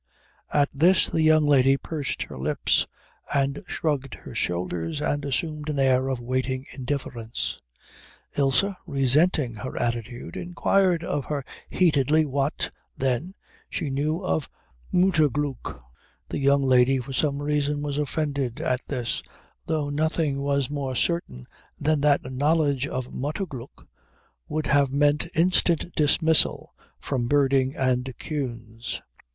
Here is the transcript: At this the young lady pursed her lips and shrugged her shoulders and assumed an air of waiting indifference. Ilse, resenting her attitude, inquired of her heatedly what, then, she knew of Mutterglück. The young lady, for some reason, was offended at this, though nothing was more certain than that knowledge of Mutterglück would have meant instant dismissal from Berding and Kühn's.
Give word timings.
At 0.51 0.69
this 0.73 1.11
the 1.11 1.21
young 1.21 1.45
lady 1.45 1.77
pursed 1.77 2.23
her 2.23 2.37
lips 2.39 2.87
and 3.35 3.61
shrugged 3.67 4.15
her 4.15 4.33
shoulders 4.33 4.99
and 4.99 5.23
assumed 5.23 5.69
an 5.69 5.77
air 5.77 6.07
of 6.07 6.19
waiting 6.19 6.65
indifference. 6.73 7.61
Ilse, 8.35 8.63
resenting 8.87 9.53
her 9.57 9.77
attitude, 9.77 10.35
inquired 10.35 11.03
of 11.03 11.25
her 11.25 11.45
heatedly 11.69 12.25
what, 12.25 12.71
then, 12.97 13.35
she 13.69 13.91
knew 13.91 14.25
of 14.25 14.49
Mutterglück. 14.91 15.79
The 16.29 16.39
young 16.39 16.63
lady, 16.63 16.97
for 16.97 17.13
some 17.13 17.39
reason, 17.39 17.83
was 17.83 17.99
offended 17.99 18.59
at 18.59 18.81
this, 18.87 19.21
though 19.67 19.89
nothing 19.91 20.41
was 20.41 20.67
more 20.71 20.95
certain 20.95 21.45
than 21.79 22.01
that 22.01 22.23
knowledge 22.31 22.87
of 22.87 23.11
Mutterglück 23.13 23.85
would 24.47 24.65
have 24.65 24.91
meant 24.91 25.27
instant 25.35 25.93
dismissal 25.95 26.73
from 26.99 27.27
Berding 27.29 27.75
and 27.77 28.05
Kühn's. 28.19 29.03